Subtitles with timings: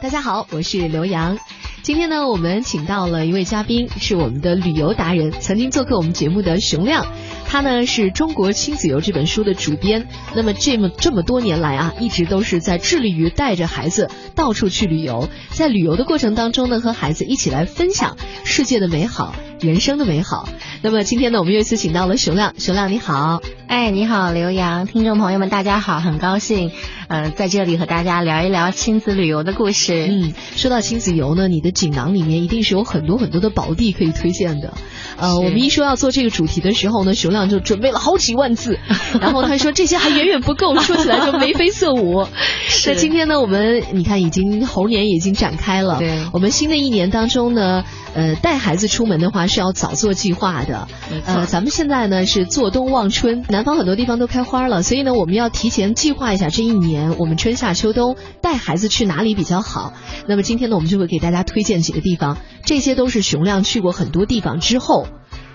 [0.00, 1.38] 大家好，我是刘洋。
[1.82, 7.06] 今天呢，我们请到了一位嘉宾，是我们的旅游达人，曾经做客我们节目的熊亮。
[7.46, 10.06] 他呢是中国亲子游这本书的主编。
[10.34, 19.34] 那么这么这么多年来啊，一直都是在致力于带着孩子到处去旅游，在旅游的过程当中呢，和孩子一起来分享世界的美好。
[19.60, 20.48] 人生的美好。
[20.82, 22.54] 那么今天呢，我们又一次请到了熊亮。
[22.58, 26.72] 熊亮你好，哎，你好，刘洋，听众朋友们，大家好，很高兴，
[27.12, 30.06] 呃，在这里和大家聊一聊亲子旅游的故事。
[30.08, 34.72] 嗯，说到亲子游呢，你的锦囊里面一定是有很多很多的宝地可以推荐的。
[35.18, 38.78] 呃，我们一说要做这个主题的时候呢，熊亮就准备了好几万字，
[39.20, 42.26] 然后他说这些还远远不够，说起来就眉飞色舞。
[42.86, 50.88] 那今天呢，我们你看已经猴年已经展开了，对，我们新的一年当中呢，呃，带孩子出门的话是要早做计划的。
[51.26, 59.92] 呃，咱们现在呢是做冬望春，南方很多地方都开花了，所以呢，我们要提前计划一下这一年我们春夏秋冬带孩子去哪里比较好。
[60.26, 65.06] 那么今天呢，我们就会给大家推荐几个地方，这些都是熊亮去过很多地方之后。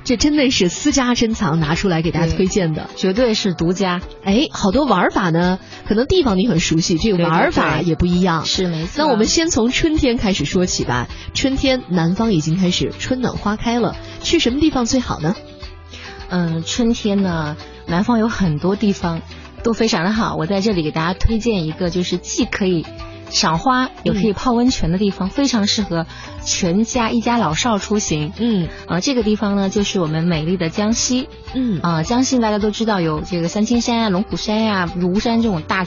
[0.03, 3.99] 这真的是私家珍藏，拿出来给大家推荐的，绝对是独家。
[4.23, 8.45] 哎，好多玩法呢，可能地方你很熟悉，这个玩法也不一样。
[8.45, 9.03] 是没错。
[9.03, 11.09] 那我们先从春天开始说起吧。
[11.33, 15.35] 春天，南方已经开始春暖花开了，去什么地方最好呢？
[16.29, 19.21] 嗯，春天呢，南方有很多地方
[19.63, 20.35] 都非常的好。
[20.35, 22.85] 我在这里给大家推荐一个，就是既可以。
[23.29, 26.05] 赏花也可以泡温泉的地方，非常适合
[26.45, 28.31] 全家一家老少出行。
[28.39, 31.27] 嗯，啊，这个地方呢，就是我们美丽的江西。
[31.53, 35.85] 嗯，啊，江西大家都知道有这个三清山啊、龙虎山呀、庐山这种大。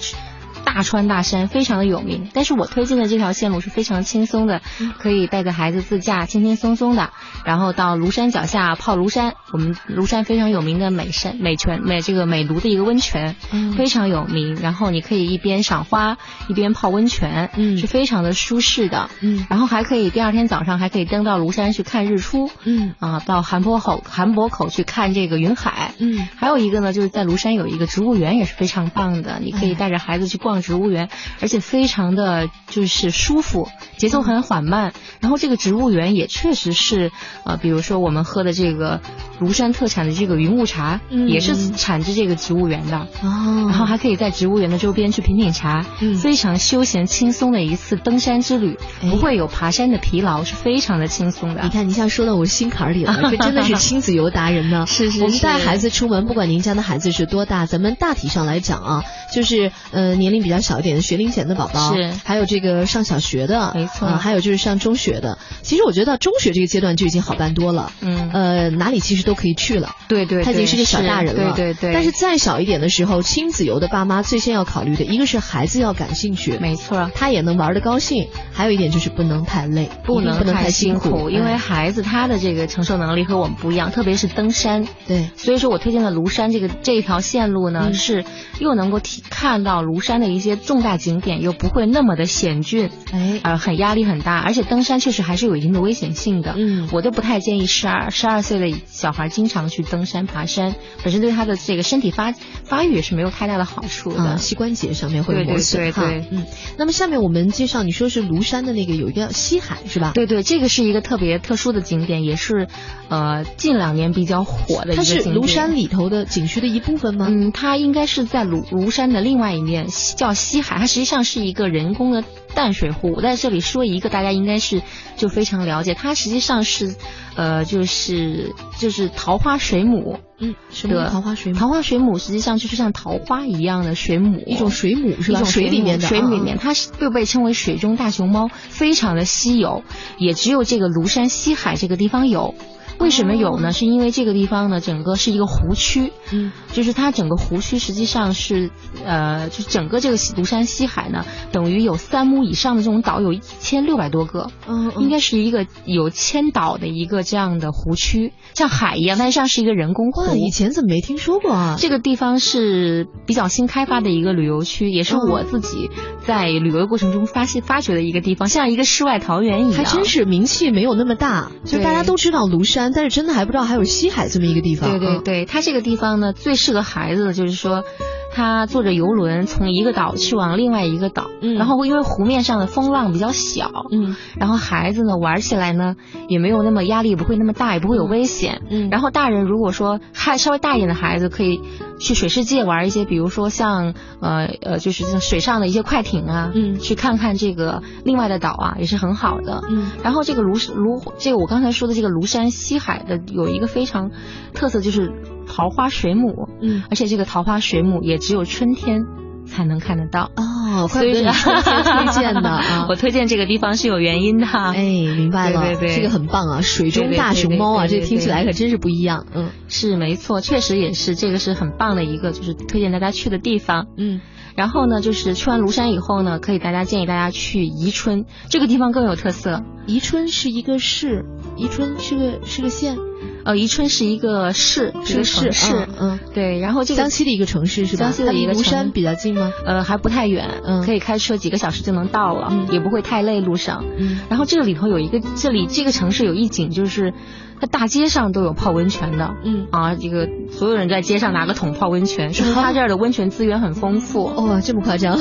[0.72, 4.62] 大川大山非常的有名，但是我推荐的这条线路是非常轻松的，
[4.98, 7.10] 可以带着孩子自驾，轻轻松松的，
[7.44, 9.34] 然后到庐山脚下泡庐山。
[9.52, 13.34] 我们庐山非常有名的美山美泉美这个美庐的一个温泉，
[13.76, 14.54] 非常有名。
[14.54, 19.44] 然后你可以一边赏花一边泡温泉，嗯，是非常的舒适的，嗯。
[19.50, 26.28] 然后还可以第二天早上还可以登到庐山去看日出，嗯啊，到韩坡口韩坡口去看这个云海，嗯。
[26.37, 30.59] 还有一个呢，就是在庐山有一个植物园也是非常棒的，你可以带着孩子去逛。
[30.60, 31.09] 植物园，
[31.41, 34.93] 而且非常的就是舒服，节奏很缓慢。
[35.21, 37.12] 然后这个植物园也确实是，
[37.44, 39.00] 呃，比如说我们喝的这个
[39.41, 42.99] 庐山特产的这个云雾茶，也是产自这个植物园的。
[43.22, 45.84] 哦，然后还可以在植物园的周边去品品茶，
[46.20, 51.62] 非常休闲轻松的一次登山之旅，不会有爬山的疲劳，是非常的轻松的。
[51.62, 54.87] 你看，你像说到我心坎里了，这真的是亲子游达人呢。
[54.88, 62.12] 是是，我们带孩子出门，不管您家的孩子是多大，咱们大体上来讲啊，就是呃年龄比较小一点的学龄前的宝宝，是。
[62.25, 65.38] 还有这个上小学的，没错，还有就是上中学的。
[65.62, 71.94] 其实我觉得到中学这个阶段就已经好办多了，嗯，呃哪里其实都可以去了，对对，他已经是个小大人了，对对对。
[71.94, 88.25] 但是再小一点的时候，亲子游的爸妈最先要考虑的一个是孩子要感兴趣，没错，他也能玩的高兴，还有一点就是不能太累，不能不能太辛苦，因为孩子他的这个承受能力和我们不一样，特别是登山，对，所以说我推荐的庐山这个这一条线路呢，是
[88.59, 100.74] 又能够体看到庐山的一些重大景点，又不会那么的险峻，哎，呃，很压力很大，而且登山确实还是有一定的危险性的，嗯，我都不太建议十二十二岁的小孩经常去登山爬山，
[101.04, 102.32] 本身对他的这个身体发
[102.64, 106.46] 发育也是没有太大的好处的，膝关节上面会磨损对，嗯，
[106.78, 110.12] 那么下面我们介绍，你说是庐山的那个有一个西海是吧？
[110.14, 112.68] 对对，这个是一个特别特殊的景点，也是
[113.08, 115.24] 呃近两年比较火的一个景点。
[115.24, 117.26] 它是庐山里头的景区的一部分吗？
[117.28, 119.86] 嗯，它应该是在庐庐山的另外一面，
[120.16, 122.24] 叫西海，它实际上是一个人工的
[122.54, 123.12] 淡水湖。
[123.16, 124.82] 我在这里说一个，大家应该是
[125.16, 126.94] 就非常了解，它实际上是
[127.36, 130.19] 呃就是就是桃花水母。
[130.42, 131.58] 嗯，什么桃花水母？
[131.58, 135.44] 桃花水母实际上就是像桃花一样的水母，一种水母是吧？
[135.44, 139.82] 水里面的，水里面，它是又被称为水中大熊猫，非常的稀有，
[140.16, 142.54] 也只有这个庐山西海这个地方有。
[143.00, 143.72] 为什么有呢？
[143.72, 148.71] 是因为这个地方呢，整个是一个湖区，嗯，就是它整个湖区实际上是，
[149.05, 160.37] 呃，就整个这个庐山西海呢，等于有三亩以上的这种岛有一千六百多个，嗯，应该是一个有千岛的一个这样的湖区，像海一样，但是像是一个人工湖。
[160.37, 161.76] 以前怎么没听说过啊？
[161.79, 165.88] 这个地方是比较新开发的一个旅游区，也是我自己
[166.26, 169.73] 在旅游过程中发现发掘的一个地方，像一个世外桃源一样。
[169.73, 172.89] 还真是名气没有那么大，就大家都知道庐山。
[172.94, 174.90] 但是真的还不知道还有西海这么一个地方。
[174.90, 177.84] 对对对，它这个地方呢，最适合孩子的就是说，
[178.32, 181.55] 他坐着游轮从一个岛去往另外一个岛，嗯。
[181.55, 184.17] 然后因为湖面上的风浪比较小，嗯。
[184.38, 185.97] 然后孩子呢玩起来呢
[186.29, 188.62] 也没有那么压力，不会那么大，也不会有危险。
[188.71, 188.88] 嗯。
[188.91, 191.61] 然后大人如果说还稍微大一点的孩子，可以
[191.99, 196.79] 去水世界玩一些，比如说像呃呃，就是像水上的一些快艇啊，嗯。
[196.79, 199.62] 去看看这个另外的岛啊，也是很好的。
[199.69, 199.91] 嗯。
[200.03, 204.11] 然后这个庐庐，这个我刚才说的这个庐山西海的有一个非常
[204.55, 205.12] 特色，就是
[205.50, 209.05] 桃花水母，嗯而且这个桃花水母也只有春天
[209.47, 210.31] 才能看得到。
[210.37, 212.87] 哦，所以不得你春天推荐的啊。
[212.88, 214.47] 我推荐这个地方是有原因的。
[214.47, 214.82] 哎，
[215.17, 216.61] 明白了，对对对这个很棒啊！
[216.62, 219.26] 水中大熊猫啊，这听起来可真是不一样。
[219.35, 223.87] 嗯是没错，确实也是，这个是很棒的一个，就是推荐大家去的地方。
[223.96, 224.20] 嗯
[224.56, 229.62] 然后呢，就是去完庐山以后呢，可以大家建议大家去宜春，这个地方更有特色。
[229.87, 231.25] 宜春是一个市，
[231.56, 232.99] 宜春是个是个县，
[233.44, 235.75] 呃，宜春是一个市，是个市城市。
[235.75, 236.19] 嗯嗯。
[236.34, 238.04] 对，然后这个江西的一个城市是吧？
[238.04, 239.52] 江西的一个庐山比较近吗？
[239.64, 243.84] 呃还不太远，嗯可以开车几个小时就能到了，嗯也不会太累路上。
[243.98, 247.12] 嗯然后这个里头有一个，这里这个城市有一景，就是
[247.60, 249.34] 它大街上都有泡温泉的。
[249.44, 249.66] 嗯。
[249.70, 254.26] 啊，这个所有人在街上拿个桶泡温泉，说明 它这儿的温泉资源很丰富。
[254.26, 255.19] 哦，这么夸张？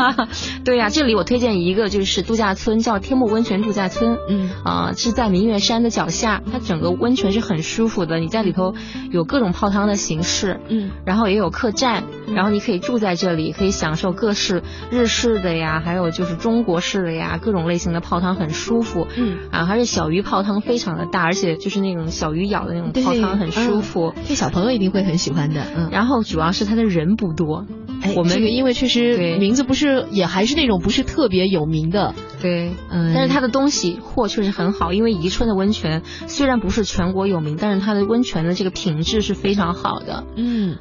[0.64, 4.16] 对呀、这里我推荐一个就是度假村，叫天目温泉度假村。
[4.28, 8.18] 嗯啊、是在明月山的脚下，它整个温泉是很舒服的。
[8.18, 8.74] 你在里头
[9.10, 19.06] 有各种泡汤的形式，嗯然后也有客栈，嗯然后你可以住在这里，可以享受各式日式的呀，还有就是中国式的呀，各种类型的泡汤很舒服。
[19.16, 24.12] 嗯，啊，而且小鱼泡汤非常的大，而且就是那种小鱼咬的那种泡汤很舒服。
[24.16, 25.62] 嗯这小朋友一定会很喜欢的。
[25.76, 27.66] 嗯，然后主要是它的人不多，
[28.02, 40.26] 哎，我们这个因为确实对名字不是也还是那种不是特别有名的，对，嗯，但是它的东西货确实很好，因为宜春的温泉虽然不是全国有名，但是它的温泉的这个品质是非常好的。
[40.36, 40.76] 嗯。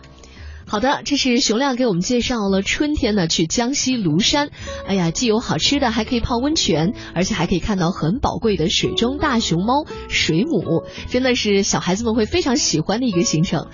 [0.65, 4.49] 好的，这是熊亮给我们介绍了春天呢去江西庐山，
[4.87, 13.67] 哎呀，既有好吃的，还可以泡温泉，而且还可以看到很宝贵的水中大熊猫、水母，真的是小孩子们会非常喜欢的一个行程。